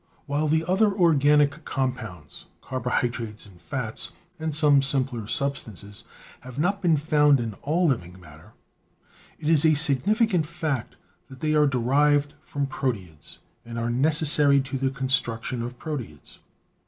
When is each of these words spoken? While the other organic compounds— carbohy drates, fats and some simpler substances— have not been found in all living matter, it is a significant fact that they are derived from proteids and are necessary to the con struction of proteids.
While 0.25 0.47
the 0.47 0.65
other 0.65 0.91
organic 0.91 1.63
compounds— 1.63 2.45
carbohy 2.63 3.07
drates, 3.09 3.45
fats 3.45 4.11
and 4.39 4.55
some 4.55 4.81
simpler 4.81 5.27
substances— 5.27 6.03
have 6.39 6.57
not 6.57 6.81
been 6.81 6.97
found 6.97 7.39
in 7.39 7.53
all 7.61 7.85
living 7.89 8.19
matter, 8.19 8.53
it 9.37 9.47
is 9.47 9.63
a 9.63 9.75
significant 9.75 10.47
fact 10.47 10.95
that 11.27 11.41
they 11.41 11.53
are 11.53 11.67
derived 11.67 12.33
from 12.41 12.65
proteids 12.65 13.37
and 13.63 13.77
are 13.77 13.91
necessary 13.91 14.59
to 14.61 14.77
the 14.79 14.89
con 14.89 15.07
struction 15.07 15.61
of 15.61 15.77
proteids. 15.77 16.39